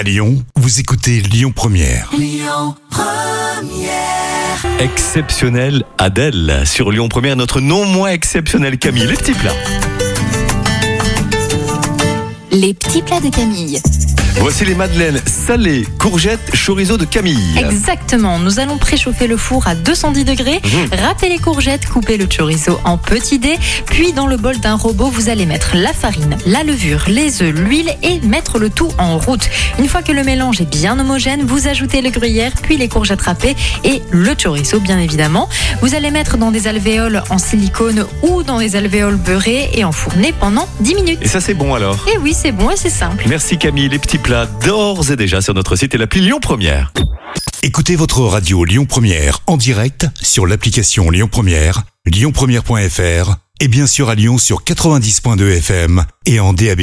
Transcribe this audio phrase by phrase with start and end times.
[0.00, 2.10] À Lyon, vous écoutez Lyon Première.
[4.78, 9.06] Exceptionnel Adèle sur Lyon Première, notre non moins exceptionnel Camille.
[9.06, 9.52] Les petits plats.
[12.50, 13.78] Les petits plats de Camille.
[14.38, 17.58] Voici les madeleines salées, courgettes, chorizo de Camille.
[17.58, 18.38] Exactement.
[18.38, 20.98] Nous allons préchauffer le four à 210 degrés, Mhm.
[21.02, 25.10] râper les courgettes, couper le chorizo en petits dés, puis dans le bol d'un robot,
[25.10, 29.18] vous allez mettre la farine, la levure, les œufs, l'huile et mettre le tout en
[29.18, 29.48] route.
[29.78, 33.22] Une fois que le mélange est bien homogène, vous ajoutez le gruyère, puis les courgettes
[33.22, 35.48] râpées et le chorizo, bien évidemment.
[35.82, 40.32] Vous allez mettre dans des alvéoles en silicone ou dans des alvéoles beurrées et enfourner
[40.38, 41.18] pendant 10 minutes.
[41.22, 41.98] Et ça c'est bon alors.
[42.12, 43.24] Et oui, c'est bon et c'est simple.
[43.28, 46.92] Merci Camille, les petits plats d'ores et déjà sur notre site et l'appli Lyon Première.
[47.62, 54.08] Écoutez votre radio Lyon Première en direct sur l'application Lyon Première, lyonpremière.fr et bien sûr
[54.08, 56.82] à Lyon sur 90.2 FM et en DAB+.